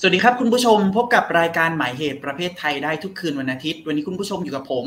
[0.00, 4.84] สวัสดีครับคุณผู้ชมพบกับรายการหมายเหตุประเภทไทยได้ทุกคืนวันอาทิตย์ วันนี้คุณผู้ชมอยู่กับผม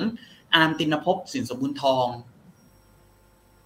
[0.55, 2.07] อาร์มตินภพสินสมบูรณ์ทอง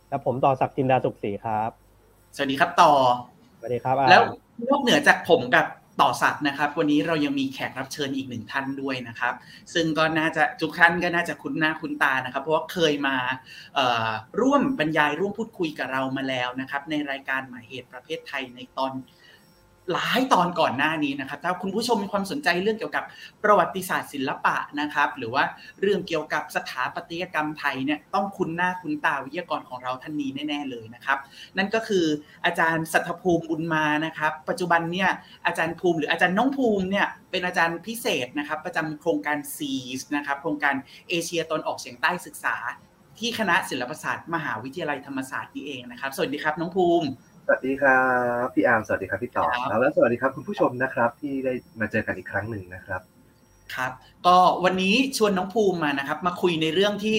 [0.10, 1.72] และผมต่อศักดิ์จินดาสุขศรีครับ
[2.36, 2.92] สวัสดีครับต่อ
[3.60, 4.22] สวัสดีครับแล้ว
[4.70, 5.68] นอกเหนือจากผมกับ
[6.02, 9.34] ต่อศักดิ์นะครับ วันนี้เรายังมีแขกรับเชิญอีกหนึ่งท่านด้วยนะครับ
[9.74, 13.18] ซึ่งก็น่าจะทุกท่านก็น่าจะคุ้นหน้าคุ้นตานะครับ เพราะว่าเคยมา
[14.42, 18.92] ร่วมบรรยายร่วมพูดคุยกับเรามาแล้วนะครับ ในรายการหมายเหตุประเภทไทยในตอน
[19.92, 23.04] หลายตอนก่อนหน้านี้นะครับ ถ้าคุณผู้ชมมีความสนใจเรื่องเกี่ยวกับ
[23.44, 25.44] ประวัติศาสตร์ศิลปะนะครับ หรือว่า
[25.82, 31.18] เรื่องเกี่ยวกับสถาปัตยกรรมไทยเนี่ยต้องคุ้นหน้าคุ้นตาวิทยากรของเราท่านนี้แน่ ๆเลยนะครับ
[31.58, 32.06] นั่นก็คือ
[32.46, 35.10] อาจารย์สัทภูมิบุญมานะครับ ปัจจุบันเนี่ย
[35.46, 40.76] อาจารย์ภูมิหรืออาจารย์น้องภูมิเนี่ยเป็นอาจารย์พิเศษนะครับ ประจำโครงการ SEAS นะครับ โครงการ
[41.10, 42.58] เอเชียตอนออกเฉียงใต้ศึกษา
[43.20, 47.08] ที่คณะศิลปศาสตร์ มหาวิทยาลัยธรรมศาสตร์นี่เองนะครับ สวัสดีครับน้องภูมิ
[47.46, 48.02] สวัสดีครั
[48.44, 49.48] บพี่อาร์มสวัสดีครับพี่ต่อ
[49.82, 53.02] แล้วสวัสดีครับคุณผู้ชมนะครับ ที่ได้มาเจอกันอีกครั้งหนึ่งนะครับ
[53.76, 53.92] ครับ
[54.28, 57.18] ก็วันนี้ชวนน้องภูมิมานะครับ มาคุยในเรื่องที่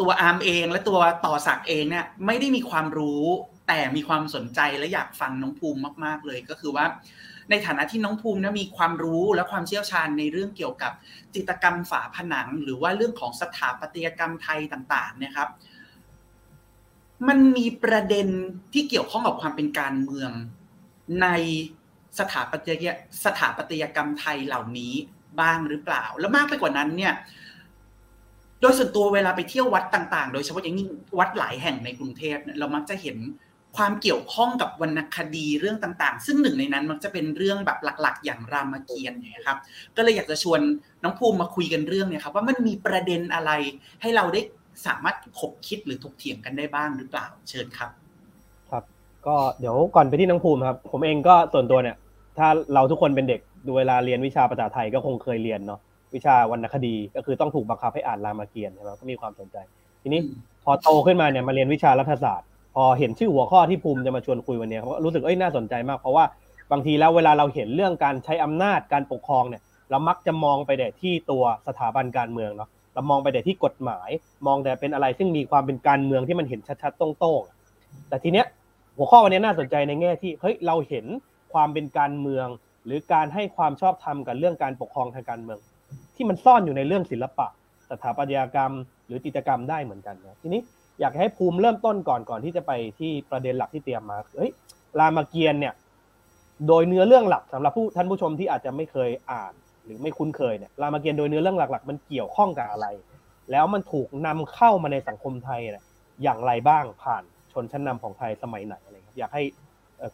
[0.00, 3.24] ตัวอาร์มเองและตัวต่อศักดิ์เองเนี่ยไม่ได้มีความรู้
[3.68, 6.86] แต่มีความสนใจและอยากฟังน้องภูมิมาก ๆ เลยก็คือว่า
[7.50, 10.92] ในฐานะที่น้องภูมินะมีความรู้และความเชี่ยวชาญในเรื่องเกี่ยวกับ
[11.34, 15.48] จิตรกรรมฝาผนัง หรือว่าเรื่องของสถาปัตยกรรมไทยต่างๆนะครับ
[17.28, 18.28] มันมีประเด็น
[18.72, 20.30] ที่เกี่ยวข้องกับความเป็นการเมือง
[21.22, 21.26] ใน
[22.18, 22.86] สถาปัตย
[23.24, 24.92] สถาปัตยกรรมไทยเหล่านี้
[25.40, 27.14] บ้างหรือเปล่า แล้วมากไปกว่านั้นเนี่ย
[28.60, 33.18] โดยส่วนตัวเวลาไปเที่ยววัดต่างๆ โดยเฉพาะอย่างยิ่งวัดหลายแห่งในกรุงเทพเรามักจะเห็น
[33.76, 39.58] ความเกี่ยวข้องกับวรรณคดีเรื่องต่างๆ ซึ่งหนึ่งในนั้นมักจะเป็นเรื่องแบบหลัก ๆ อย่างรามเกียรติ์เนี่ยครับ
[39.96, 40.60] ก็เลยอยากจะชวน
[41.02, 43.50] น้องภูมิมาคุยกันเรื่องเนี่ยครับว่ามันมีประเด็นอะไร
[44.02, 44.40] ให้เราได้
[44.86, 47.90] สามารถขบคิดหรือถกเถียงกันได้บ้างหรือเปล่าเชิญครับ
[48.70, 48.84] ครับ
[49.26, 51.96] ก็เดี๋ยวก่อนไปที่น้องภูมิครับ ผมเองก็ส่วนตัวเนี่ย
[52.38, 55.80] ถ้าเราทุกคนเป็นเด็กดูเวลาเรียนวิชาภาษาไทยก็คงเคยเรียนเนาะ
[56.14, 59.56] วิชาวรรณคดีก็คือต้องถูกบังคับให้อ่านรามเกียรติ์ใช่ไหมก็มีความสนใจ
[60.02, 60.20] ทีนี้
[60.64, 66.24] พอโตขึ้นมาเนี่ยมาเรียนวิชารัฐศาสตร์ พอเห็นชื่อหัวข้อที่ภูมิจะมาชวนคุยวันนี้เขารู้สึกเอ้ยน่าสนใจมากเพราะว่า
[66.72, 72.68] บางทีแล้วเวลาเราเห็นเรื่องการใช้อำนาจการปกครองเนี่ย เรามักจะมองไปแต่ที่ตัวสถาบันการเมืองเนาะ
[72.98, 74.08] รามองไปแต่ที่กฎหมาย
[74.46, 78.46] มองแต่เป็นอะไรซึ่งมีความเป็นการเมืองที่มันเห็นชัดๆตรงๆแต่ทีเนี้ย
[78.96, 81.06] หัวข้อวันนี้น่าสนใจในแง่ที่เฮ้ยเราเห็น
[81.52, 82.46] ความเป็นการเมือง
[82.86, 85.58] หรือการให้ความชอบธรรมกับเรื่องการปกครองทางการเมือง
[86.16, 87.46] ที่มันซ่อนอยู่ในเรื่องศิลปะ
[87.90, 88.72] สถาปัตยกรรม
[89.06, 90.60] หรือจิตรกรรมได้เหมือนกันนะทีนี้
[91.00, 94.50] อยากให้ภูมิเริ่มต้นก่อนก่อนที่จะไปที่ประเด็นหลักที่เตรียมมาเฮ้ย
[94.98, 95.74] รามเกียรติเนี่ย
[96.66, 99.52] โดยเนื้อเรื่องหลักสำหรับผู้ท่านผู้ชมที่อาจจะไม่เคยอ่าน
[99.88, 102.86] หรือไม่คุ้นเคยเนี่ยรามเกียรติโดยเนื้อเรื่องหลัก ๆ มันเกี่ยวข้องกับอะไร
[103.50, 105.84] แล้วมันถูกนำเข้ามาในสังคมไทยเนี่ย
[106.22, 107.22] อย่างไรบ้างผ่าน
[107.52, 109.42] ชนชั้นนำของไทยสมัยไหนอะไรครับอยากให้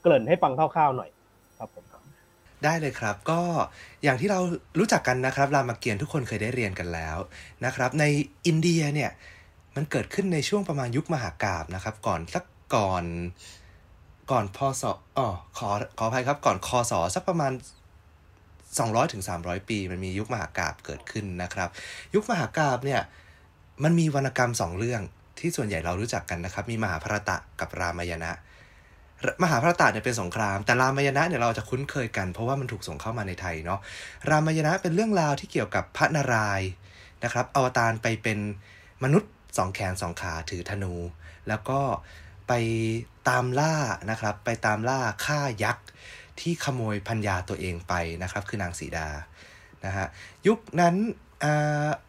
[0.01, 1.11] เกริ่นให้ฟังคร่าวๆหน่อย
[1.59, 1.85] ครับผม
[2.65, 3.41] ได้เลยครับก็
[4.05, 4.41] อย่างที่เรา
[4.79, 7.17] รู้จักกันนะครับ รามเกียรติ์ทุกคนเคยได้เรียนกันแล้ว
[7.65, 8.05] นะครับ ใน
[8.47, 9.11] อินเดียเนี่ย
[9.77, 13.05] มันเกิดขึ้นในช่วงประมาณยุคมหากาบนะครับ ก่อนสักก่อน
[14.31, 14.83] ก่อนพศ
[15.19, 17.53] อ๋อขอขออภัยครับ ก่อนคศสักประมาณ
[18.83, 21.69] 200ถึง300 ปี มันมียุคมหากาบเกิดขึ้นนะครับ
[22.15, 23.01] ยุคมหากาบเนี่ย
[23.85, 25.03] มันมีวรรณกรรมสองเรื่อง
[25.39, 28.33] ที่ส่วนใหญ่เรารู้จักกันนะครับ มีมหาภารตะกับรามายณะ
[29.43, 33.81] มหาภารตะเนี่ยเป็นสงคราม แต่รามายณะเนี่ยเราจะคุ้นเคยกัน เพราะว่ามันถูกส่งเข้ามาในไทยเนาะ
[34.31, 36.71] รามายณะเป็นเรื่องราวที่เกี่ยวกับพระนารายณ์
[37.25, 38.39] นะครับอวตารไปเป็น
[39.05, 40.95] มนุษย์สองแขนสองขาถือธนู
[41.49, 41.81] แล้วก็
[42.49, 42.53] ไป
[43.29, 43.75] ตามล่า
[44.11, 45.87] นะครับ ไปตามล่าฆ่ายักษ์
[46.41, 49.09] ที่ขโมยพัญญาตัวเองไปนะครับ คือนางสีดา
[49.87, 50.07] นะฮะ
[50.47, 50.97] ยุคนั้น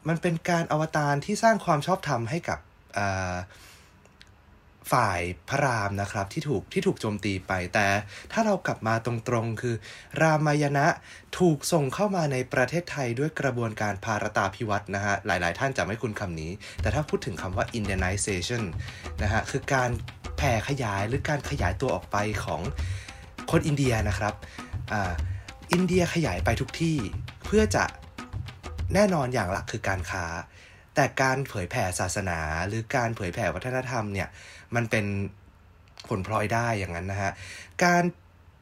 [0.08, 2.60] มันเป็นการอวตารที่สร้างความชอบธรรมให้กับ
[4.94, 7.88] ฝ่ายพระรามนะครับที่ถูกที่ถูกโจมตีไปแต่
[8.32, 9.14] ถ้าเรากลับมาตร
[9.44, 9.76] งๆ คือ
[10.22, 10.88] รามายณะ
[11.40, 18.64] ถูกส่งเข้ามาในประเทศไทยด้วยกระบวนการพารตาพิวัตรนะฮะหลายๆ ท่านจะไม่คุ้นคำนี้ แต่ถ้าพูดถึงคำว่า Indianization
[19.24, 19.90] นะฮะคือการ
[20.38, 22.62] แผ่ขยายหรือการขยายตัวออกไปของ
[23.52, 24.34] คนอินเดียนะครับ
[24.92, 26.98] อินเดียขยายไปทุกที่
[27.46, 27.86] เพื่อจะ
[28.94, 30.26] แน่นอนอย่างหลักคือการค้า
[30.96, 34.28] แต่การเผยแผ่ศาสนาหรือการเผยแผ่วัฒนธรรมเนี่ย
[34.76, 35.06] มันเป็น
[36.08, 37.32] ผลพลอยได้อย่างนั้นนะฮะ
[37.84, 38.04] การ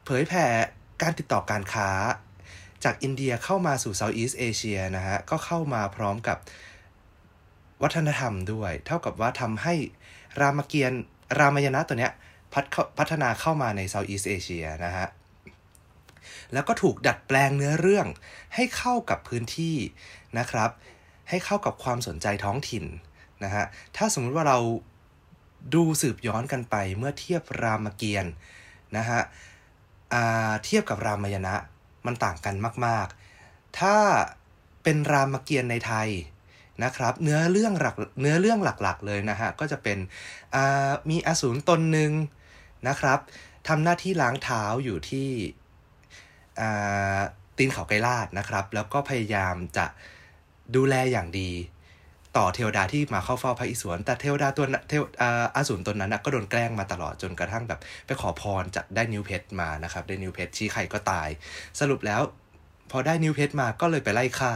[0.04, 0.46] เผยแผ่
[1.02, 1.90] การติดต่อการค้า
[2.84, 6.38] จากอินเดียเข้ามาสู่ Southeast Asia นะฮะก็เข้ามาพร้อมกับ
[7.82, 9.74] วัฒนธรรมด้วย เท่ากับว่าทำให้
[10.40, 10.96] รามเกียรติ
[11.38, 12.12] รามยณะตัวเนี้ย
[12.98, 15.06] พัฒนาเข้ามาในเซาท์อีสเอเชียนะฮะ
[16.52, 18.06] แล้วก็ถูกดัดแปลงเนื้อเรื่อง
[18.54, 19.76] ให้เข้ากับพื้นที่
[20.38, 20.70] นะครับ
[21.28, 22.84] ให้เข้ากับความสนใจท้องถิ่น
[23.44, 23.64] นะฮะ
[23.96, 24.58] ถ้าสมมุติว่าเรา
[25.74, 28.32] ดูสืบย้อนกันไปเมื่อเทียบรามเกียรติ์
[28.96, 29.20] นะฮะ
[30.64, 31.54] เทียบกับรามยณะ
[32.06, 32.54] มันต่างกัน
[32.86, 33.06] มาก
[33.42, 33.96] ๆ ถ้า
[34.82, 36.08] เป็นรามเกียรติ์ในไทย
[36.84, 39.98] นะครับ เนื้อเรื่องหลักเนื้อเรื่องหลักๆ เลยนะฮะ ก็จะเป็น
[41.10, 42.12] มีอสูรตนหนึ่ง
[42.88, 43.18] นะครับ
[43.68, 45.28] ทำหน้าที่ล้างเท้าอยู่ที่
[47.56, 49.86] ตีนเขาไกรลาดนะครับ แล้วก็พยายามจะ
[50.76, 51.50] ดูแลอย่างดี
[52.36, 55.02] ต่อเทวดาที่มาเข้าเฝ้าพระอิศวรแต่เทวดาตัวเทว
[55.54, 61.28] อาสูรตนนั้นก็โดนแกล้งมาตลอดจนกระทั่งแบบ ไปขอพรจะได้นิวเพชรมานะครับ ได้นิวเพชรชี้ไข่ก็ตาย
[61.80, 62.20] สรุปแล้ว
[62.90, 64.52] พอได้นิวเพชรมาก็เลยไปไล่ฆ่า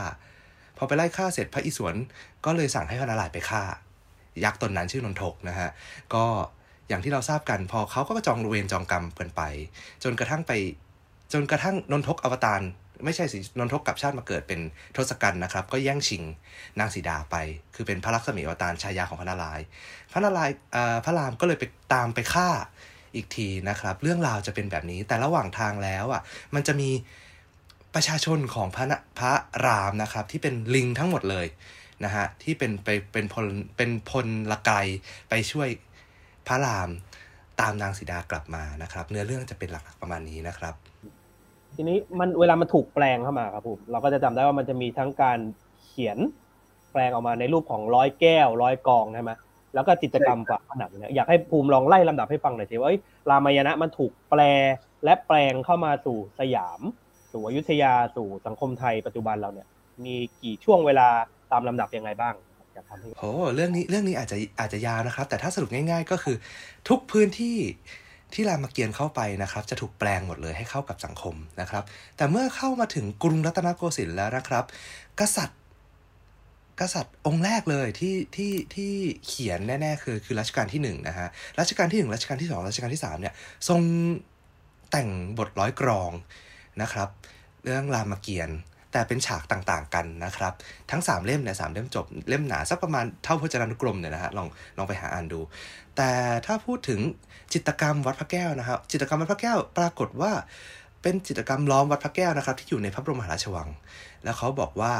[0.76, 1.94] พอไปไล่ฆ่าเสร็จพระอิศวร
[2.44, 3.62] ก็เลยสั่งให้พระนารายณ์ไปฆ่า
[4.44, 5.70] ยักษ์ตนนั้นชื่อนนทกนะฮะ
[6.14, 6.24] ก็
[6.88, 9.42] อย่างที่เราทราบกันพอเขาก็จองเวรจองกรรมกันไป
[10.02, 10.52] จนกระทั่งไป
[11.32, 12.62] จนกระทั่งนนทกอวตาร
[13.04, 14.60] ไม่ใช่สินนทกกับชาติมาเกิดเป็น
[14.96, 16.22] ทศกัณฐ์นะครับ ก็แย่งชิง
[16.78, 17.36] นางสีดาไป
[17.74, 19.64] คือเป็นพระลักษมีอวตารชายาของพระนารายณ์
[20.12, 20.56] พระนารายณ์
[21.04, 21.64] พระรามก็เลยไป
[21.94, 22.48] ตามไปฆ่า
[23.14, 26.22] อีกทีนะครับ เรื่องราวจะเป็นแบบนี้แต่ระหว่างทางแล้วอะ
[26.54, 26.90] มันจะมี
[27.94, 28.84] ประชาชนของพระ
[29.18, 29.32] พระ
[29.66, 31.46] รามนะครับ ที่เป็นลิงทั้งหมดเลย
[32.04, 33.46] นะฮะที่เป็นไปเป็นพล
[33.76, 34.72] เป็นพลละไก
[35.28, 35.68] ไปช่วย
[36.48, 36.90] พระราม
[37.60, 40.74] ตามนางสีดากลับมานะครับ เนื้อเรื่องจะเป็นหลักๆประมาณนี้นะครับ
[41.74, 45.38] ทีนี้มันเวลามันถูกแปลงเข้ามาครับผมเราก็จะจำได้ว่ามันจะมีทั้งการ
[45.84, 46.18] เขียน
[46.92, 49.32] แปลงออกมาในรูปของร้อยแก้วร้อยกองใช่ไหม
[49.74, 52.90] แล้วก็จิตกรรมฝาผนังเนี่ยอยากให้ภูมิลองไล่ลำดับให้ฟังหน่อยสิว่า
[53.30, 54.40] รามายณะมันถูกแปล
[55.04, 56.80] และแปลงเข้ามาสู่สยาม
[57.32, 59.68] สู่อยุธยาสู่สังคมไทยปัจจุบันเราเนี่ย
[60.04, 61.08] มีกี่ช่วงเวลา
[61.52, 62.34] ตามลำดับยังไงบ้าง
[62.78, 66.36] อยากทำให้โอ้เรื่องนี้เรื่องนี้อาจจะอาจจะยาวนะครับ แต่ถ้าสรุปง่าย ๆ ก็คือ
[66.88, 67.58] ทุกพื้นที่
[68.34, 71.84] ที่รามเกียรติเข้าไปนะครับ จะถูกแปลงหมดเลยให้เข้ากับสังคมนะครับ
[72.16, 74.64] แต่เมื่อเข้ามาถึงกรุงรัตนโกสินทร์แล้วนะครับ
[75.20, 75.58] กษัตริย์
[76.80, 78.92] กษัตริย์องค์แรกเลยที่ที่ที่
[79.26, 81.28] เขียนแน่ๆคือคือรัชกาลที่1นนะฮะ
[81.60, 83.34] รัชกาลที่1รัชกาลที่2รัชกาลที่3เนี่ย
[83.68, 83.80] ทรง
[84.90, 85.08] แต่ง
[85.38, 86.10] บทร้อยกรอง
[86.82, 87.08] นะครับ
[87.64, 88.58] เรื่องรามเกียรติ์
[88.92, 90.52] แต่เป็นฉากต่างๆกันนะครับ
[90.90, 95.40] ทั้ง 3 เล่มเนี่ยสเล่มจบเล่มหนาสักประมาณเท่าพจนานุกรมเนี่ยนะฮะลองลองไปหาอ่านดู
[95.96, 96.10] แต่
[96.46, 97.00] ถ้าพูดถึง
[97.52, 100.32] จิตกรรมวัดพระแก้วนะครับ จิตกรรมวัดพระแก้วปรากฏว่า
[101.02, 103.68] เป็นจิตกรรมล้อมวัดพระแก้วนะครับ ที่อยู่ในพระบรมมหาราชวัง
[104.24, 104.92] แล้วเขาบอกว่า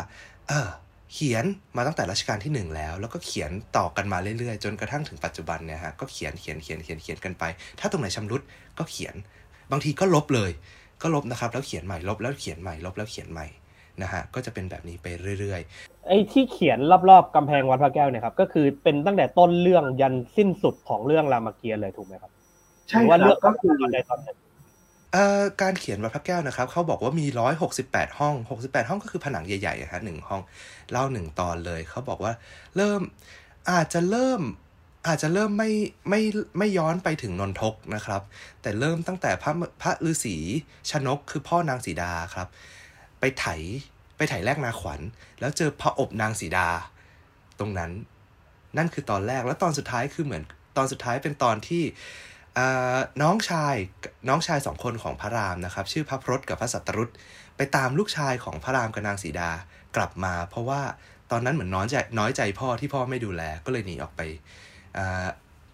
[0.48, 0.68] เออ
[1.14, 1.44] เขียน
[1.76, 7.44] มาตั้งแต่รัชกาลที่ 1 แล้ว แล้วก็เขียนต่อกันมาเรื่อยๆ จนกระทั่งถึงปัจจุบันเนี่ยฮะก็เขียนเขียนเขียนเขียนเขียนกันไป
[7.80, 8.42] ถ้าตรงไหนชำรุด
[8.78, 9.14] ก็เขียน
[9.70, 10.50] บางทีก็ลบเลย
[11.02, 13.46] ก็ลบนะครับ แล้วเขียนใหม่ลบแล้วเขียนใหม่ลบแล้วเขียนใหม่
[14.02, 15.06] นะฮะก็จะเป็นแบบนี้ไป
[15.40, 16.78] เรื่อยๆไอ้ที่เขียน
[17.10, 22.30] รอบๆกำแพงวัดพระแก้วเนี่ยครับก็คือเป็นตั้งแต่ต้นเรื่องยันสิ้นสุดของเรื่องรามเกียรติ์เลยถูกไหมครับ
[22.88, 24.36] ใช่ว่าเรื่องก็คือตอนใดตอนหนึ่ง
[25.62, 30.42] การเขียนวัดพระแก้วนะครับเขาบอกว่ามีร้อยหกสิบแปดห้องหกสิบแปดห้องก็คือผนังใหญ่ๆฮะหนึ่งห้อง
[30.90, 32.32] เล่าหนึ่งตอนเลยเขาบอกว่า
[32.76, 33.00] เริ่ม
[33.70, 34.40] อาจจะเริ่ม
[35.06, 35.70] อาจจะเริ่มไม่
[36.08, 36.20] ไม่
[36.58, 38.22] ไม่ย้อนไปถึงนนทกนะครับ
[38.62, 39.52] แต่เริ่มตั้งแต่พระ
[39.82, 40.36] พระฤาษี
[40.90, 42.48] ชนกคือพ่อนางสีดาครับ
[43.20, 43.46] ไปไถ
[44.16, 45.00] ไปไถ่แรกนาขวัญ
[45.40, 46.68] แล้วเจอพระอบนางสีดา
[47.58, 47.90] ตรงนั้น
[48.76, 50.42] นั่นคือตอนแรกแล้วตอนสุดท้ายคือเหมือน
[50.76, 51.82] ตอนสุดท้ายเป็นตอนที่
[53.22, 53.74] น้องชาย
[54.28, 57.10] น้องชายสองคนของพระรามนะครับ ชื่อพระพรตกับพระสัตรุต
[57.56, 59.50] ไปตามลูกชายของพระรามกับนางสีดา
[59.96, 60.82] กลับมา เพราะว่า
[61.30, 64.20] ตอนนั้นเหมือนน้อยใจน้อยใจพ่อที่พ่อไม่ดูแลก็เลยหนีออกไป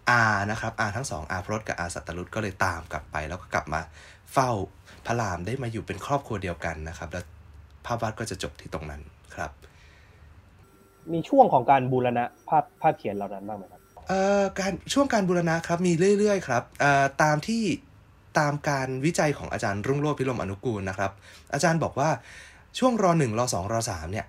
[0.09, 3.81] อานะครับอาทั้งสองอาพรตกับอาสัตรุตก็เลยตามกลับไป แล้วก็กลับมา
[4.33, 4.51] เฝ้า
[5.05, 7.25] พระรามได้มาอยู่เป็นครอบครัวเดียวกันนะครับแล้ว
[7.85, 9.01] ภาพวาดก็จะจบที่ตรงนั้น
[9.35, 9.51] ครับ
[11.13, 17.63] มีช่วงของการบูรณะภาพภาพเขียนเหล่านั้นบ้างไหมครับเอ่อการช่วงการบูรณะครับมีเรื่อยๆครับเอ่อตามที่
[18.39, 21.11] ตามการวิจัยของอาจารย์รุ่งโรจน์พิรมอนุกูลนะครับ
[21.53, 22.09] อาจารย์บอกว่า
[22.79, 24.25] ช่วงรหนึ่งรสองรสามเนี่ย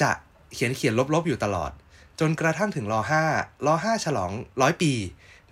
[0.00, 0.10] จะ
[0.54, 1.70] เขียนเขียนลบๆอยู่ตลอด
[2.20, 3.24] จนกระทั่งถึงรห้า
[3.66, 4.30] รห้าฉลอง
[4.62, 4.92] ร้อยปี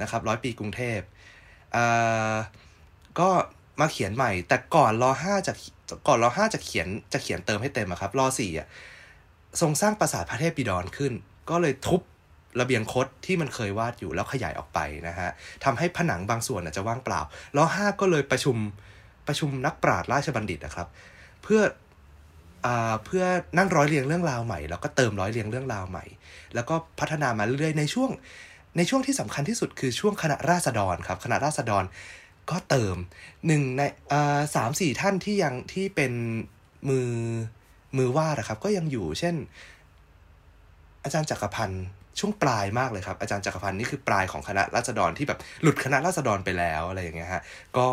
[0.02, 1.00] นะครับร้อยปีกรุงเทพ
[1.72, 1.84] เอ่
[2.32, 2.34] อ
[3.20, 3.30] ก็
[3.80, 5.52] มาเขียนใหม่ แต่ก่อนรอห้าจะ
[6.08, 8.66] ก่อนรอห้าจะเขียนจะเขียนเติมให้เต็มอะครับรอสี่อะ
[9.60, 11.12] ทรงสร้างปราสาทพระเทพปิดรขึ้น
[11.50, 12.00] ก็เลยทุบ
[12.60, 15.30] ระเบียงคดที่มันเคยวาดอยู่แล้วขยายออกไปนะฮะ
[15.64, 17.20] ทำให้ผนังบางส่วนจะว่างเปล่า
[17.56, 18.56] รอห้าก็เลยประชุม
[19.26, 20.88] ประชุมนักปราชญ์ราชบัณฑิตนะครับ
[21.42, 21.60] เพื่อ
[23.04, 23.24] เพื่อ
[23.58, 26.04] นั่งร้อยเรียงเรื่องราวใหม่ แล้วก็เติมร้อยเรียงเรื่องราวใหม่
[26.54, 28.10] แล้วก็พัฒนามาเรื่อยในช่วง
[28.76, 31.84] ในช่วงที่สำคัญที่สุดคือช่วงคณะราษฎรครับคณะราษฎร
[32.50, 32.96] ก็เติม
[33.46, 33.82] หนึ่งใน
[34.54, 36.12] สามสี่ท่านที่ยังที่เป็น
[36.88, 37.10] มือ
[37.96, 39.34] มือวาดนะครับ ก็ยังอยู่ เช่น
[41.04, 41.84] อาจารย์จักรพันธ์
[42.18, 47.42] ช่วงปลายมากเลยครับ อาจารย์จักรพันธ์นี่คือปลายของคณะราษฎรที่แบบหลุดคณะราษฎรไปแล้วอะไรอย่างเงี้ยฮะ
[47.76, 47.88] ก็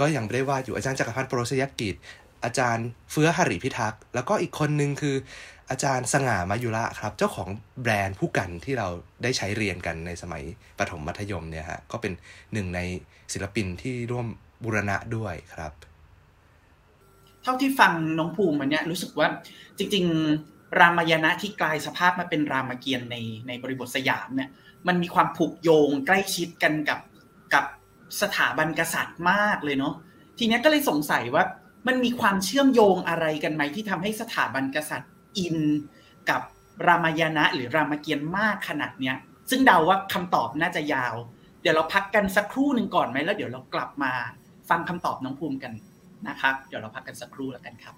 [0.00, 1.94] ก็ยังไม่ได้วาดอยู่อาจารย์จักรพันธ์โปรชยกิจ
[2.44, 5.16] อาจารย์เฟื้อหริพิทักษ์แล้วก็อีกคนนึงคือ
[5.70, 7.48] อาจารย์สง่ามายุระครับ เจ้าของ
[7.82, 8.88] แบรนด์ผู้กันที่เรา
[9.22, 10.42] ได้ใช้เรียนกันในสมัย
[10.78, 12.12] ประถมมัธยมเนี่ยฮะก็เป็น
[12.52, 12.80] หนึ่งใน
[13.32, 14.26] ศิลปินที่ร่วม
[14.64, 15.72] บูรณะด้วยครับ
[17.42, 19.28] เท่าที่ฟังน้องภูมิมันเนี่ยรู้สึกว่า
[19.78, 20.04] จริง
[20.42, 24.50] ๆ รามายณะที่กลายสภาพมาเป็นรามเกียรติ์ในในบริบทสยามเนี่ย
[24.86, 27.00] มันมีความผูกโยงใกล้ชิดกันกับ
[27.54, 27.64] กับ
[28.20, 29.94] สถาบันกษัตริย์มากเลยเนาะ
[30.38, 31.44] ทีนี้ก็เลยสงสัยว่า
[31.86, 35.58] มันมีความเชื่อมโยงอะไรกันไหมที่ทำให้สถาบันกษัตริย์ อิน
[36.30, 36.42] กับ
[36.86, 39.16] รามายณะหรือรามเกียรติ์มากขนาดเนี้ย
[39.50, 41.14] ซึ่งเดาว่าคำตอบน่าจะยาว
[41.62, 44.12] เดี๋ยวเราพักกันสักครู่หนึ่งก่อนไหมแล้วเดี๋ยวเรากลับมา
[44.70, 45.72] ฟังคำตอบน้องภูมิกัน
[46.28, 47.94] นะครับ เดี๋ยวเราพักกันสักครู่แล้วกันครับ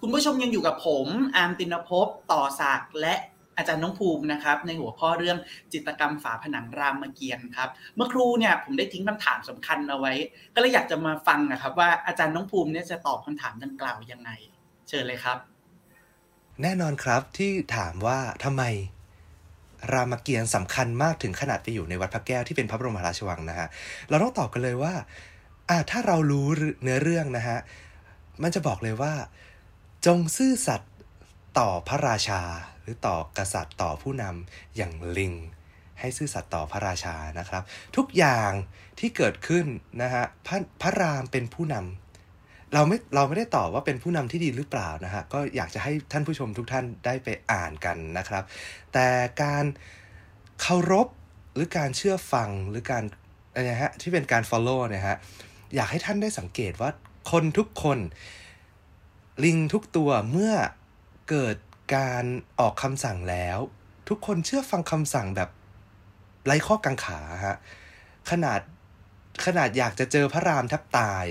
[0.00, 1.06] คุณผู้ชมยังอยู่กับผม
[1.36, 3.14] อาร์มตินภพต่อศักและ
[3.56, 5.38] อาจารย์น้องภูมินะครับในหัวข้อเรื่อง
[5.72, 10.12] จิตกรรมฝาผนังรามเกียรติ์ครับ เมื่อครูเนี่ยผมได้ทิ้งคำถามสำคัญเอาไว้
[10.54, 14.30] ก็เลยอยากจะมาฟังนะครับ ว่าอาจารย์น้องภูมิเนี่ยจะตอบคำถามดังกล่าวยังไง
[14.88, 15.38] เชิญเลยครับ
[16.62, 18.62] แน่นอนครับที่ถามว่าทำไม
[19.92, 23.68] รามเกียรติ์สำคัญมากถึงขนาดไปอยู่ในวัดพระแก้วที่เป็นพระบรมราชวังนะฮะ
[24.08, 24.94] เราต้องตอบกันเลยว่า
[25.68, 26.46] อ่าถ้าเรารู้
[26.82, 27.58] เนื้อเรื่องนะฮะ
[28.42, 29.12] มันจะบอกเลยว่า
[30.06, 30.92] จงซื่อสัตย์
[31.58, 32.42] ต่อพระราชา
[32.80, 35.34] หรือต่อกษัตริย์ต่อผู้นำอย่างลิง
[36.00, 37.62] ให้ซื่อสัตย์ต่อพระราชานะครับ
[37.96, 38.50] ทุกอย่าง
[38.98, 39.66] ที่เกิดขึ้น
[40.02, 48.44] นะฮะพระพระรามเป็นผู้นำเราไม่เราไม่ได้ตอบว่าเป็นผู้นำที่ดีหรือเปล่านะฮะก็อยากจะให้ท่านผู้ชมทุกท่านได้ไปอ่านกันนะครับ
[48.92, 49.06] แต่
[49.42, 49.64] การ
[50.60, 51.08] เคารพ
[51.54, 53.04] หรือการเชื่อฟังหรือการ
[53.52, 55.16] อะไรนะฮะที่เป็นการ follow เนี่ยฮะ
[55.74, 56.90] อยากให้ท่านได้สังเกตว่า
[57.30, 57.98] คนทุกคน
[59.44, 60.54] ลิงทุกตัวเมื่อ
[61.30, 61.56] เกิด
[61.96, 62.24] การ
[62.60, 63.58] ออกคำสั่งแล้ว
[64.08, 65.50] ทุกคนเชื่อฟังคำสั่งแบบ
[66.46, 67.56] ไร้ข้อกังขาฮะ
[68.30, 68.60] ขนาด
[69.46, 71.24] ขนาดอยากจะเจอพระรามแทบตาย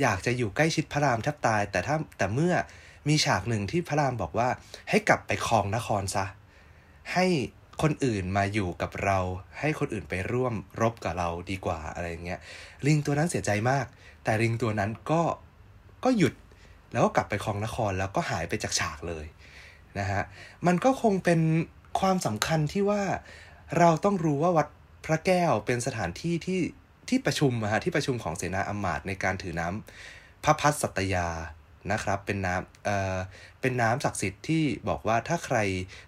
[0.00, 2.54] อยากจะอยู่ใกล้ชิดพระรามแทบตาย แต่ถ้าแต่เมื่อ
[3.08, 4.48] มีฉากหนึ่งที่พระรามบอกว่า
[4.90, 6.26] ให้กลับไปครองนครซะ
[7.12, 7.26] ให้
[7.82, 9.18] คนอื่นมาอยู่กับเรา
[9.60, 12.40] ให้คนอื่นไปร่วมรบกับเราดีกว่าอะไรเงี้ย
[12.86, 13.86] ลิงตัวนั้นเสียใจมาก
[14.24, 15.22] แต่ลิงตัวนั้นก็
[16.04, 16.34] ก็หยุด
[16.92, 19.24] แล้วก็กลับไปครองนครแล้วก็หายไปจากฉากเลย
[19.98, 20.22] นะฮะ
[20.66, 21.40] มันก็คงเป็น
[22.00, 23.02] ความสำคัญที่ว่า
[23.78, 24.68] เราต้องรู้ว่าวัด
[25.04, 26.60] พระแก้วเป็นสถานที่ที่
[27.08, 31.28] ที่ประชุมฮะที่ประชุมของเสนาอำมาตย์ในการถือน้ำพระพัฒสัตยา
[31.92, 33.16] นะครับเป็นน้ำเอ่อ
[33.60, 35.58] เป็นน้ำศักดิ์สิทธิ์ที่บอกว่าถ้าใคร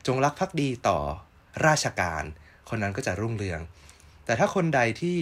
[0.06, 0.98] จงรักภักดีต่อ
[1.66, 2.24] ราชการ
[2.68, 3.60] คนนั้นก็จะรุ่งเรือง
[4.24, 5.18] แต่ถ้าคนใดที่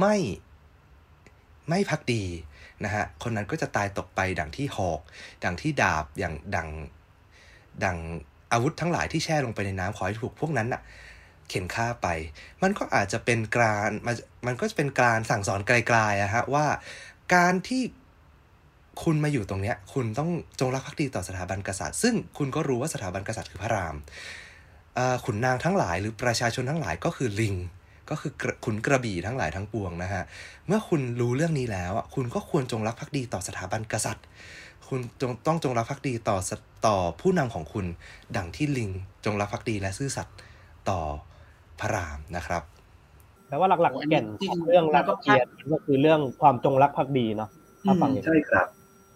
[0.00, 0.16] ไม่
[1.68, 2.24] ไม่พักดี
[2.84, 5.00] นะฮะคนนั้นก็จะตายตกไปดังที่หอก
[5.44, 6.68] ดังที่ดาบอย่างดัง
[7.84, 7.98] ดัง
[8.52, 10.82] อาวุธทั้งหลายที่แช่ลงไปในน้ำขอให้ถูกพวกนั้นน่ะ
[11.48, 12.08] เข็นฆ่าไป
[12.62, 14.14] มันก็อาจจะเป็นการมัน
[14.46, 16.66] มันก็จะเป็นการสั่งสอนไกลๆอะฮะว่า
[17.34, 17.82] การที่
[19.02, 20.30] คุณมาอยู่ตรงเนี้ย คุณต้อง
[20.60, 23.96] จงรักภักดีต่อสถาบันกษัตริย์ ซึ่งคุณก็รู้ว่าสถาบันกษัตริย์คือพระราม
[25.24, 27.54] ขุนนางทั้งหลายหรือประชาชนทั้งหลายก็คือลิง
[28.10, 28.32] ก็คือ
[28.64, 30.22] ขุนกระบี่ทั้งหลายทั้งปวงนะฮะ
[30.66, 34.26] เมื่อคุณรู้เรื่องนี้แล้วอะคุณก็ควรจงรักภักดีต่อสถาบันกษัตริย์
[34.88, 36.36] คุณจงต้องจงรักภักดีต่อ
[36.86, 37.86] ต่อผู้นำของคุณ
[38.36, 38.90] ดังที่ลิง
[39.24, 40.36] จงรักภักดีและซื่อสัตย์
[40.90, 41.00] ต่อ
[41.80, 42.62] พระรามนะครับ
[43.48, 47.50] แปลว่าหลักๆแก่นของเรื่องรามเกียรติก็คือเรื่องความจงรักภักดีเนาะ
[47.86, 48.66] ถ้าฟังอย่างใช่ครับ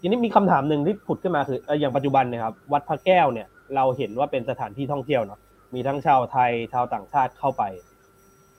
[0.01, 5.39] ทีนี้มีคำถามหนึ่งที่ผุดขึ้นมาคืออย่างปัจจุบันนะครับ วัดพระแก้วเนี่ยเราเห็นว่าเป็นสถานที่ท่องเที่ยวเนาะ
[5.73, 7.63] มีทั้งชาวไทยชาวต่างชาติเข้าไป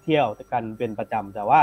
[0.05, 1.61] เที่ยวกันเป็นประจำแต่ว่า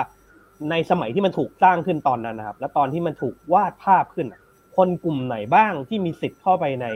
[0.72, 4.28] ในสมัยที่มันถูกสร้างขึ้นตอนนั้นนะครับ และตอนที่มันถูกวาดภาพขึ้น
[4.78, 6.88] คนกลุ่มไหนบ้างที่มีสิทธิ์เข้าไปใน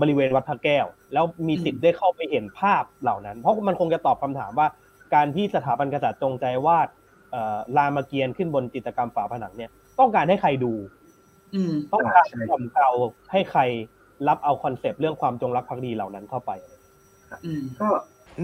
[0.00, 4.68] บริเวณวัดพระแก้ว แล้วมีสิทธิ์ได้เข้าไปเห็นภาพเหล่านั้น เพราะมันคงจะตอบคำถามว่า
[5.14, 6.88] การที่สถาบันกษัตริย์จงใจวาด
[7.76, 10.72] รามเกียรติ์ขึ้นบนจิตรกรรมฝาผนังเนี่ย ต้องการให้ใครดู
[11.92, 12.88] ต้องการกล่อมเกลา
[13.32, 13.60] ให้ใคร
[14.28, 16.50] รับเอาคอนเซปต์เรื่องความจงรักภักดีเหล่านั้นเข้าไป
[17.80, 17.88] ก็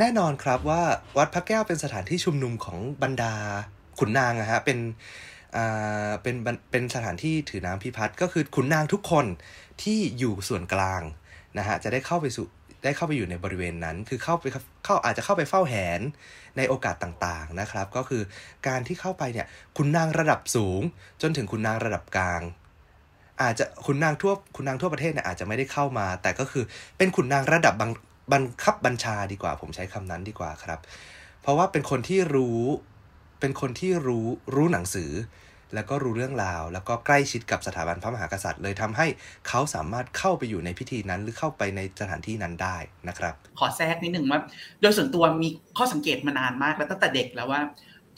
[0.00, 0.82] แน่นอนครับว่า
[1.16, 3.34] วัดพระแก้วเป็นสถานที่ชุมนุมของบรรดา
[3.98, 4.78] ขุนนางอะฮะเป็น
[5.56, 6.36] อ่าเป็น
[6.70, 9.26] เป็นสถานที่ถือน้ำพิพัฒน์ก็คือขุนนางทุกคน
[9.82, 11.02] ที่อยู่ส่วนกลาง
[11.58, 12.46] นะฮะจะได้เข้าไปสู่
[12.84, 14.44] ได้เข้าไปอยู่ในบริเวณนั้น คือเข้าไป
[14.84, 16.00] เข้าอาจจะเข้าไปเฝ้าแหน
[16.56, 18.22] ในโอกาสต่างๆนะครับ ก็คือ
[18.68, 19.46] การที่เข้าไปเนี่ย
[19.76, 20.80] ขุนนางระดับสูง
[21.22, 22.42] จนถึงขุนนางระดับกลาง
[23.42, 26.64] อาจจะขุนนางทั่วขุนนางทั่วประเทศเนี่ยอาจจะไม่ได้เข้ามา แต่ก็คือ
[26.98, 27.90] เป็นขุนนางระดับบาง
[28.32, 30.80] บังคับบัญชาดีกว่า ผมใช้คำนั้นดีกว่าครับ
[31.42, 32.60] เพราะว่าเป็นคนที่รู้
[33.40, 35.10] เป็นคนที่รู้รู้หนังสือ
[35.74, 39.06] แล้วก็รู้เรื่องราว แล้วก็ใกล้ชิดกับสถาบันพระมหากษัตริย์ เลยทำให้
[39.48, 42.76] เขาสามารถเข้าไปอยู่ในพิธีนั้น หรือเข้าไปในสถานที่นั้นได้
[43.08, 44.40] นะครับ ขอแทรกนิดหนึ่งว่า
[44.80, 47.60] โดยส่วนตัวมีข้อสังเกตมานานมากแล้วตั้งแต่เด็กแล้วว่า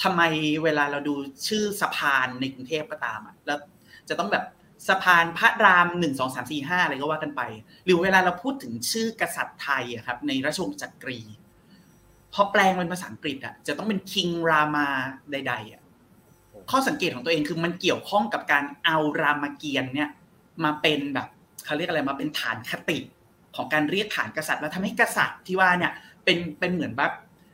[0.03, 0.23] ทำไม
[0.65, 1.15] เวลาเราดู
[1.49, 3.59] ชื่อสะพานในกรุงเทพก็ตามอะแล้ว
[4.09, 4.45] จะต้องแบบ
[4.89, 7.43] สะพานพระรามหนึ่งสองสามสี่ห้าอะไรก็ว่ากันไป
[7.85, 11.19] หรือเวลาเราพูดถึงชื่อกษัตริย์ไทยอะครับในราชวงศ์จักรี
[12.35, 14.87] พอแปลงเป็นภาษาอังกฤษอะจะต้องเป็นคิงรามา
[15.33, 15.83] ใด ๆอะ
[16.71, 20.09] ข้อสังเกตของตัวเองคือมันเกี่ยวข้องกับการเอารามเกียรติ์เนี่ย
[20.65, 21.29] มาเป็นแบบ
[21.65, 22.99] เขาเรียกอะไรมาเป็นฐานคติ
[23.57, 25.93] ของการเรียกฐานกษัตริย์แล้วทำให้กษัตริย์ที่ว่าเนี่ย
[26.25, 27.13] เป็นเป็นเหมือนแบบ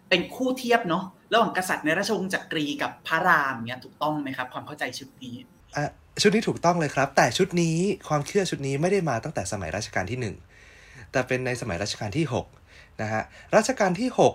[0.09, 5.37] เป็นคู่เทียบเนาะระหว่างกษัตริย์ในราชวงศ์จักรีกับพระรามเนี่ยถูกต้องไหมครับ ความเข้าใจชุดนี้
[6.21, 7.77] ชุดนี้ถูกต้องเลยครับ แต่ชุดนี้
[8.09, 10.37] ความเชื่อชุดนี้ไม่ได้มาตั้งแต่สมัยรัชกาลที่หนึ่ง
[11.13, 12.47] แต่เป็นในสมัยรัชกาลที่หก
[13.03, 13.23] นะฮะ
[13.57, 14.35] รัชกาลที่หก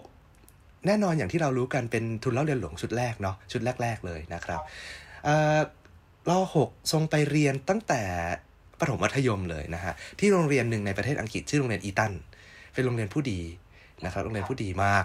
[0.86, 4.60] แน่นอนอย่างที่เรารู้กันเป็นทุนเล่าเรียนหลวงชุดแรกเนาะชุดแรก ๆ เลยนะครับ
[5.28, 5.60] อ่อ
[6.30, 8.02] รอหกทรงไปเรียนตั้งแต่
[8.80, 12.14] ประถมมัธยมเลยนะฮะที่โรงเรียนหนึ่งในประเทศอังกฤษชื่อโรงเรียนอีตัน
[12.74, 13.40] เป็นโรงเรียนผู้ดี
[14.06, 15.04] นะครับโรงเรียนผู้ดีมาก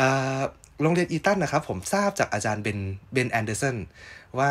[0.00, 0.08] อ่
[0.38, 0.40] อ
[0.82, 2.78] โรงเรียนอีตันนะครับผมทราบจากอาจารย์เบน
[3.12, 3.76] เบนแอนเดอร์สัน
[4.38, 4.50] ว่า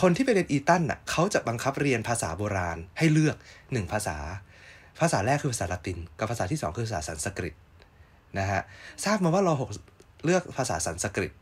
[0.00, 3.36] คนที่ไปเรียนอีตันน่ะเขาจะบังคับเรียนภาษาโบราณให้เลือก
[3.72, 4.16] หนึ่งภาษา
[5.00, 7.54] ภาษาแรกคือภาษาละติน กับภาษาที่สองคือภาษาสันสกฤต
[8.38, 8.60] นะฮะ
[9.04, 9.70] ทราบมาว่ารอหก
[10.24, 11.32] เลือกภาษาสันสกฤต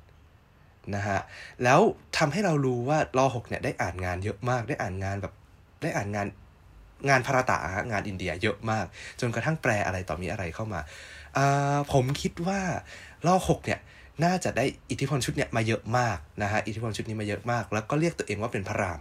[0.95, 1.19] นะฮะ
[1.65, 1.81] แล้ว
[2.19, 5.35] ทำให้เรารู้ว่ารอหกเนี่ยได้อ่านงานเยอะมาก ได้อ่านงานแบบ
[5.83, 6.27] ได้อ่านงาน
[7.09, 7.59] งานพาราตะ
[7.91, 8.87] งานอินเดียเยอะมาก
[9.21, 10.81] จนกระทั่งแปลอะไรต่อมีอะไรเข้ามา
[11.93, 12.61] ผมคิดว่า
[13.27, 13.81] รอหกเนี่ย
[14.25, 19.01] น่าจะได้อิทธิพลชุดเนี่ยมาเยอะมากนะฮะอิทธิพลชุดนี้มาเยอะมาก แล้วก็เรียกตัวเองว่าเป็นพระราม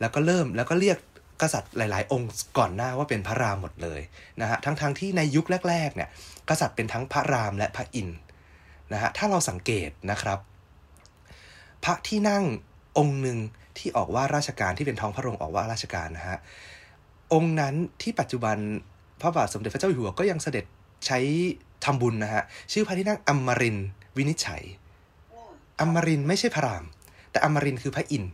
[0.00, 0.98] แล้วก็เริ่มแล้วก็เรียก
[1.42, 4.00] กษัตริย์หลาย ๆ องค์ก่อนหน้าว่าเป็นพระรามหมดเลย
[4.40, 6.08] นะฮะทั้งๆทที่ในยุคแรก ๆ เนี่ย
[6.48, 8.18] กษัตริย์เป็นทั้งพระรามและพระอินทร์
[8.92, 10.38] นะฮะถ้าเราสังเกตนะครับ
[11.84, 12.44] พระที่นั่ง
[12.98, 13.38] องค์หนึ่ง
[13.78, 16.38] ที่ออกว่าราชการที่เป็นท้องพระโรงออกว่าราชการนะฮะ
[17.32, 18.56] องค์นั้นที่ปัจจุบัน
[19.20, 20.64] พระบาทสมเด็จพระเจ้าอยู่หัวก็ยังเสด็จ
[21.06, 21.18] ใช้
[21.84, 24.62] ทำบุญนะฮะ ชื่อพระที่นั่งอมรินทร์วินิจฉัย
[25.80, 26.84] อมรินทร์ไม่ใช่พระราม
[27.30, 28.32] แต่อมรินทร์คือพระอินทร์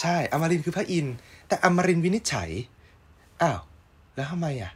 [0.00, 1.14] ใช่อมรินทร์คือพระอินทร์
[1.48, 2.50] แต่อมรินทร์วินิจฉัย
[3.42, 3.60] อ้าว
[4.16, 4.72] แล้วทำไมอะ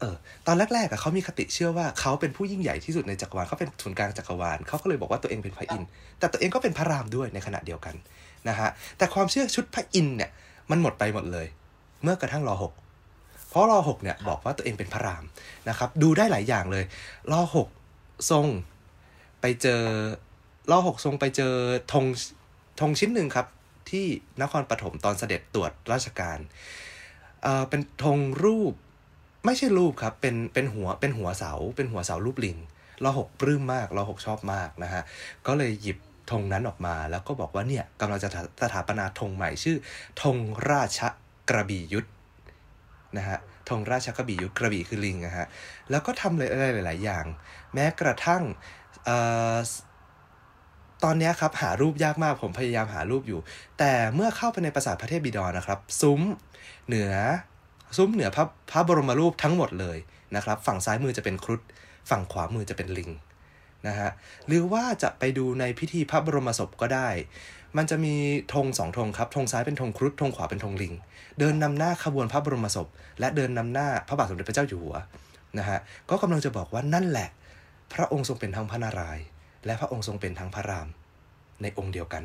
[0.00, 7.94] เออตอนแรกๆอะเขามีคติเชื่อว่าเขาเป็นผู้ยิ่งใหญ่ที่สุดในจักรวาลเขาเป็นศูนย์กลางจักรวาลเขาก็เลยบอกว่าตัวเองเป็นพระอินทร์แต่ตัวเองก็เป็นพระรามด้วยในขณะเดียวกัน
[8.48, 10.30] นะฮะแต่ความเชื่อชุดพระอินทร์เนี่ย
[10.70, 11.46] มันหมดไปหมดเลย
[12.02, 12.72] เมื่อกระทั่งรอหก
[13.54, 15.24] เพราะรอหกเนี่ยบอกว่าตัวเองเป็นพระราม
[15.68, 16.84] นะครับ ดูได้หลายอย่างเลย
[17.32, 17.68] รอหก
[18.30, 18.46] ทรง
[19.40, 19.82] ไปเจอ
[20.70, 21.54] รอหกทรงไปเจอ
[21.92, 22.04] ธง
[22.80, 23.46] ธงชิ้นหนึ่งครับ
[23.90, 24.06] ที่
[24.42, 26.38] นครปฐมตอนเสด็จตรวจราชการ
[27.42, 28.72] เอ่อเป็นธงรูป
[29.44, 32.56] ไม่ใช่รูปครับ เป็นเป็นหัวเป็นหัวเสา เป็นหัวเสารูปลิง
[33.04, 35.02] รอหกปลื้มมากรอหกชอบมากนะฮะ
[35.46, 35.98] ก็เลยหยิบ
[36.30, 38.28] ธงนั้นออกมาแล้วก็บอกว่าเนี่ยกำลังจะ
[38.62, 39.76] สถาปนาธงใหม่ชื่อ
[40.22, 40.36] ธง
[40.70, 41.00] ราช
[41.50, 42.08] กระบี่ยุทธ
[43.18, 45.46] นะฮะธงราชกระบี่ยุทธกระบี่คือลิงนะฮะ
[45.90, 47.24] แล้วก็ทำอะไรหลาย ๆ อย่าง
[47.74, 48.42] แม้กระทั่ง
[49.08, 49.10] อ
[49.54, 49.56] อ
[51.04, 53.40] ตอนนี้ครับหารูปยากมากผมพยายามหารูปอยู่
[53.78, 56.20] แต่เมื่อเข้าไปในปราสาทพระเทพบิดรนะครับ ซุ้ม
[56.86, 57.12] เหนือ
[57.96, 59.98] ซุ้มเหนือพระพระบรมรูปทั้งหมดเลย
[60.36, 61.60] นะครับ ฝั่งซ้ายมือจะเป็นครุฑ
[62.10, 63.10] ฝั่งขวามือจะเป็นลิง
[63.88, 64.10] นะฮะ
[64.46, 67.08] หรือว่าจะไปดูในพิธีพระบรมศพก็ได้
[67.76, 68.14] มันจะมี
[68.54, 70.94] ธงสองธงครับธงซ้ายเป็นธงครุฑธงขวาเป็นธงลิง
[71.38, 72.88] เดินนำหน้าขบวนพระบรมศพ
[73.20, 74.96] และเดินนำหน้าพระบาทสมเด็จพระเจ้าอยู่หัว
[75.58, 75.78] นะฮะ
[76.10, 77.28] ก็กำลังจะบอกว่านั่นแหละ
[77.94, 79.24] พระองค์ทรงเป็นทั้งพระนารายณ์
[79.66, 80.88] และพระองค์ทรงเป็นทั้งพระราม
[81.62, 82.24] ในองค์เดียวกัน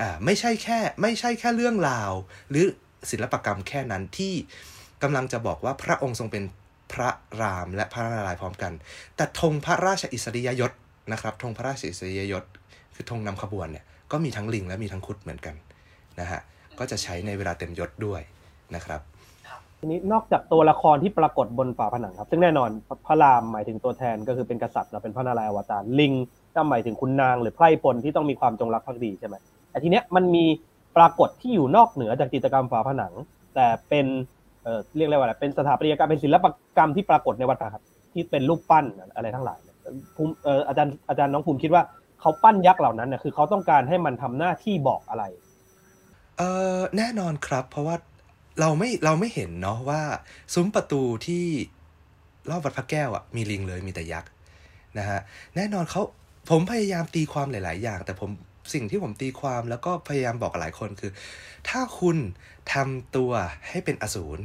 [0.00, 2.12] อ่าไม่ใช่แค่ไม่ใช่แค่เรื่องราว
[2.50, 2.66] หรือ
[3.10, 4.34] ศิลปกรรมแค่นั้นที่
[5.02, 6.44] กำลังจะบอกว่าพระองค์ทรงเป็น
[6.92, 8.72] พระรามและพระนารายณ์พร้อมกัน
[9.16, 10.72] แต่ธงพระราชอิสริยยศ
[11.12, 12.44] นะครับธงพระราชอิสริยยศ
[12.94, 15.54] คือธงนำขบวนเนี่ยก็มีทั้งลิงและมีทั้งครุฑเหมือนกัน
[16.20, 16.40] นะฮะ
[16.78, 18.20] ก็จะใช้ในเวลาเต็มยศด้วย
[18.74, 19.00] นะครับ
[19.78, 22.70] ทีนี้นอกจากตัวละครที่ปรากฏบนฝาผนังครับ ซึ่งแน่นอน
[23.06, 26.12] พระรามหมายถึงตัวแทนก็คือเป็นกษัตริย์นะเป็นพระนารายณ์อวตารลิง
[26.54, 29.36] ก็หมายถึงคุณนางหรือไพร่พลที่ต้องมีความจงรักภักดีใช่ไหม
[29.70, 30.44] แต่ทีเนี้ยมันมี
[30.96, 33.12] ปรากฏที่อยู่นอกเหนือจากจิตรกรรมฝาผนัง
[33.54, 34.06] แต่เป็น
[34.62, 38.84] เอ่อเรียกได้ว่าอะไรเป็นสถาปัตยกรรมเป็นศิลปกรรมที่ปรากฏในวัดครับที่เป็นรูปปั้น
[39.16, 39.58] อะไรทั้งหลาย
[40.14, 40.32] ภูมิ
[40.68, 41.82] อาจารย์อาจารย์น้องภูมิคิดว่า
[42.20, 45.24] เขาปั้นยักษ์เหล่านั้นเนี่ยคือเขาต้องการให้มันทำหน้าที่บอกอะไร
[46.38, 46.42] เอ
[46.76, 47.96] อแน่นอนครับ เพราะว่า
[48.60, 50.00] เราไม่เราไม่เห็นเนาะว่า
[50.54, 51.44] ซุ้มประตูที่
[52.50, 54.30] รอบวัดพระแก้วอะมีลิงเลยมีแต่ยักษ์
[54.98, 55.20] นะฮะ
[55.56, 56.02] แน่นอนเขา
[56.50, 58.30] ผมพยายามตีความหลาย ๆ อย่าง แต่ผม
[58.74, 61.12] สิ่งที่ผมตีความแล้วก็พยายามบอกกับหลายคนคือ
[61.68, 62.16] ถ้าคุณ
[62.72, 63.30] ทำตัว
[63.68, 64.42] ให้เป็นอสูร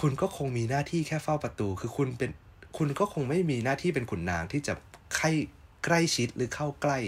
[0.00, 2.30] คุณก็คงมีหน้าที่แค่เฝ้าประตู คือคุณเป็น
[2.76, 4.74] คุณก็คงไม่มีหน้าที่เป็นขุนนางที่จะ
[5.16, 5.30] ใกล้
[5.84, 6.98] ใกล้ชิดหรือเข้าใกล้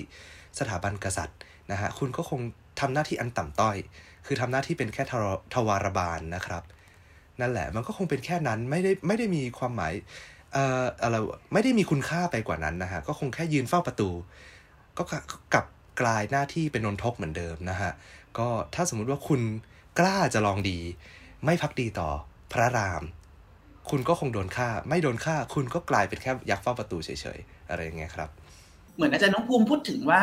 [0.59, 1.39] สถาบันกษัตริย์
[1.73, 2.41] นะฮะคุณก็คง
[2.81, 3.77] ทำหน้าที่อันต่ำต้อย
[4.27, 6.63] คือทำหน้าที่เป็นแค่ทรทวารบาลนะครับ
[7.41, 9.93] นั่นแหละมันก็คงเป็นแค่นั้นไม่ได้ไม่ได้มีความหมาย
[10.53, 11.17] เอ่ออะไร
[11.53, 14.11] ไม่ได้มีคุณค่าไปกว่านั้นนะฮะก็คงแค่ยืนเฝ้าประตู
[14.99, 15.03] ก็
[15.55, 15.67] กลับ
[16.01, 17.93] กลายหน้าที่เป็นนนทกเหมือนเดิมนะฮะ
[18.39, 19.41] ก็ถ้าสมมุติว่าคุณ
[19.99, 20.79] กล้าจะลองดี
[21.45, 22.11] ไม่พักดีต่อ
[22.53, 23.03] พระราม
[23.91, 28.29] คุณก็คงโดนฆ่า ไม่โดนฆ่า คุณก็กลายเป็นแค่ยักษ์เฝ้าประตูเฉยๆอะไรอย่างเงี้ยครับ
[28.97, 30.21] เหมือนอาจารย์น้องภูมิพูดถึงว่า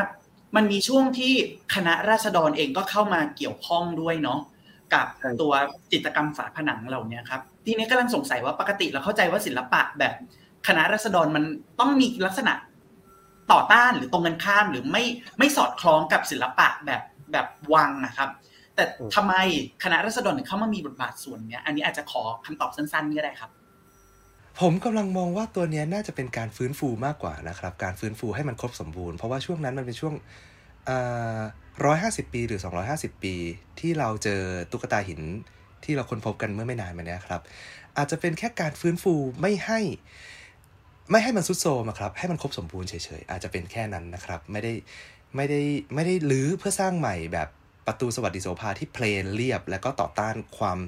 [0.55, 1.33] มันมีช่วงที่
[1.75, 4.39] คณะราษฎรเองก็เข้ามาเกี่ยวข้องด้วยเนาะ
[4.93, 5.07] กับ
[5.41, 5.53] ตัว
[5.91, 10.13] จิตรกรรมฝาผนังเหล่านี้ครับทีนี้กำลังสงสัยว่าปกติเราเข้าใจว่าศิลปะแบบ
[10.67, 11.43] คณะราษฎรมัน
[11.79, 12.53] ต้องมีลักษณะ
[13.51, 15.03] ต่อต้านหรือตรงกันข้ามหรือไม่
[15.39, 17.01] ไม่สอดคล้องกับศิลปะแบบ
[17.31, 18.29] แบบวังนะครับ
[18.75, 18.83] แต่
[19.15, 19.33] ทำไม
[19.83, 23.51] คณะราษฎรถึงเข้ามามีบทบาทส่วนเนี้ย อันนี้อาจจะขอคำตอบสั้นๆก็ได้ครับ
[24.61, 30.13] ผมกำลังมองว่าตัวนี้น่าจะเป็นการฟื้นฟูมากกว่านะครับ การฟื้นฟูให้มันครบสมบูรณ์ เพราะว่าช่วงนั้นมันเป็นช่วง
[31.85, 33.35] ร้อยห้าสิบปีหรือสองร้อยห้าสิบปี
[33.79, 34.41] ที่เราเจอ
[34.71, 35.21] ตุ๊กตาหิน
[35.83, 37.41] ที่เราค้นพบกันเมื่อไม่นานมานี้ครับ
[37.97, 39.79] อาจจะเป็นแค่การฟื้นฟูไม่ให้
[41.11, 44.73] ไม่ให้มันสุดโซมครับ ให้มันครบสมบูรณ์เฉยๆ อาจจะเป็นแค่นั้นนะครับ ไม่ได้
[45.35, 45.61] ไม่ได้
[45.93, 47.47] ไม่ได้ลื้อเพื่อสร้างใหม่แบบ
[47.87, 50.79] ประตูสวัสดิโสภาที่เพลนเรียบ แล้วก็ต่อต้านความ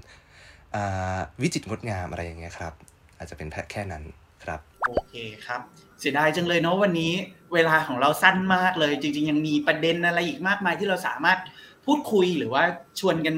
[1.42, 2.74] วิจิตรงดงามอะไรอย่างเงี้ยครับ
[3.20, 4.04] อาจจะเป็นแค่นั้น
[4.44, 5.62] ครับโอเคครับ
[6.00, 7.14] เสียดายจังเลยเนาะวันนี้
[7.54, 11.40] เวลาของเราสั้นมากเลย จริง ๆ ยังมีประเด็นอะไรอีกมากมายที่เราสามารถ
[11.86, 12.64] พูดคุยหรือว่า
[13.00, 13.36] ชวนกัน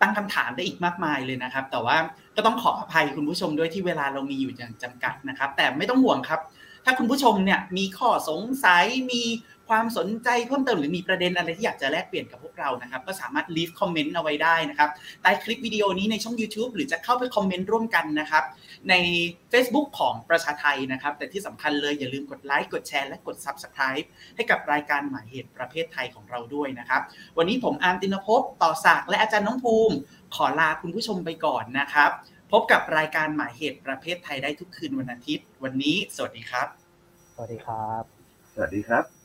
[0.00, 1.96] ตั้งคำถามได้อีกมากมายเลยนะครับ แต่ว่า
[2.36, 6.40] ก็ต้องขออภัยคุณผู้ชมด้วยที่เวลาเรามีอยู่อย่างจำกัดนะครับ แต่ไม่ต้องห่วงครับ
[6.90, 9.22] ถ้าคุณผู้ชมเนี่ยมีข้อสงสัยมี
[9.68, 14.90] ความสนใจเพิ่มเติมหรือมีประเด็นอะไรที่อยากจะแลกเปลี่ยนกับพวกเรานะครับ ก็สามารถ leave comment เอาไว้ได้นะครับ
[15.22, 18.44] ใต้คลิปวิดีโอนี้ในช่อง YouTube หรือจะเข้าไปคอมเมนต์ร่วมกันนะครับ
[18.90, 18.94] ใน
[19.52, 27.02] Facebook ของประชาไทยนะครับ แต่ที่สำคัญเลยอย่าลืมกดไลค์กดแชร์และกด Subscribe ให้กับรายการหมายเหตุประเภทไทยของเราด้วยนะครับ
[27.38, 29.96] วันนี้ผมอาร์มตินภพต่อศักและอาจารย์น้องภูมิ
[30.34, 32.12] ขอลาคุณผู้ชมไปก่อนนะครับ
[32.52, 36.79] พบกับรายการหมายเหตุประเภทไทยได้ทุกคืนวันอาทิตย์ วันนี้ สวัสดีครับ
[37.40, 38.04] วัสดีครับ
[38.54, 39.19] สวัสดีครับ